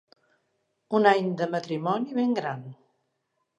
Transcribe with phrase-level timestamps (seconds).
[0.99, 2.67] Un any de matrimoni, ben gran.